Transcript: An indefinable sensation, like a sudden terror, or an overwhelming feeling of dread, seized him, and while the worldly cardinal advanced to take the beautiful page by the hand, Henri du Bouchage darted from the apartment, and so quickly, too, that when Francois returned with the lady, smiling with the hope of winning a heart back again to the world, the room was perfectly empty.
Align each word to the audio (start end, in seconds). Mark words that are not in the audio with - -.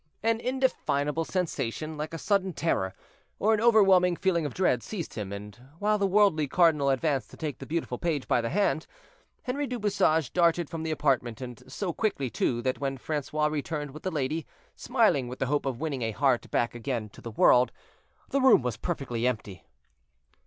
An 0.23 0.39
indefinable 0.39 1.25
sensation, 1.25 1.95
like 1.95 2.11
a 2.11 2.17
sudden 2.17 2.53
terror, 2.53 2.95
or 3.37 3.53
an 3.53 3.61
overwhelming 3.61 4.15
feeling 4.15 4.47
of 4.47 4.53
dread, 4.55 4.81
seized 4.81 5.13
him, 5.13 5.31
and 5.31 5.55
while 5.77 5.99
the 5.99 6.07
worldly 6.07 6.47
cardinal 6.47 6.89
advanced 6.89 7.29
to 7.29 7.37
take 7.37 7.59
the 7.59 7.67
beautiful 7.67 7.99
page 7.99 8.27
by 8.27 8.41
the 8.41 8.49
hand, 8.49 8.87
Henri 9.45 9.67
du 9.67 9.77
Bouchage 9.77 10.33
darted 10.33 10.71
from 10.71 10.81
the 10.81 10.89
apartment, 10.89 11.39
and 11.39 11.61
so 11.71 11.93
quickly, 11.93 12.31
too, 12.31 12.63
that 12.63 12.79
when 12.79 12.97
Francois 12.97 13.45
returned 13.45 13.91
with 13.91 14.01
the 14.01 14.09
lady, 14.09 14.47
smiling 14.75 15.27
with 15.27 15.37
the 15.37 15.45
hope 15.45 15.67
of 15.67 15.79
winning 15.79 16.01
a 16.01 16.09
heart 16.09 16.49
back 16.49 16.73
again 16.73 17.07
to 17.09 17.21
the 17.21 17.29
world, 17.29 17.71
the 18.29 18.41
room 18.41 18.63
was 18.63 18.77
perfectly 18.77 19.27
empty. 19.27 19.67